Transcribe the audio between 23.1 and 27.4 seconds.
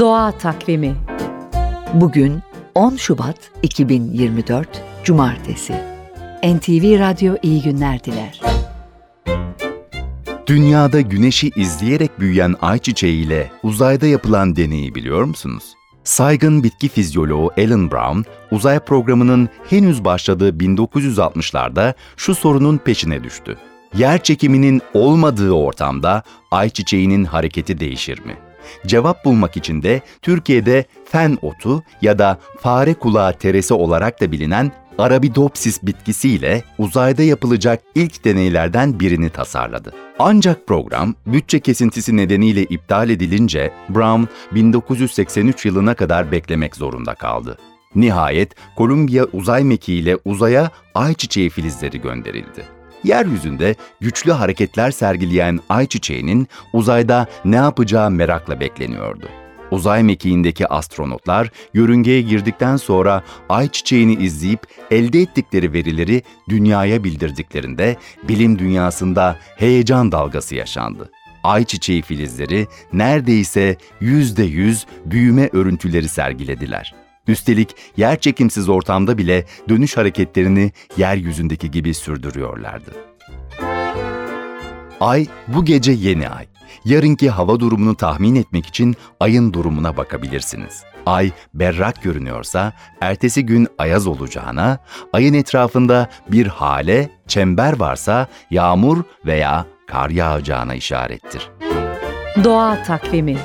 düştü. Yer çekiminin olmadığı ortamda ayçiçeğinin